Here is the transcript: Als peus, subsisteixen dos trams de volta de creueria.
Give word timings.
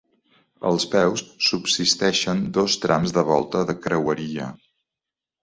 Als 0.69 0.85
peus, 0.93 1.21
subsisteixen 1.47 2.41
dos 2.57 2.79
trams 2.87 3.15
de 3.19 3.25
volta 3.29 3.63
de 3.73 3.77
creueria. 3.85 4.51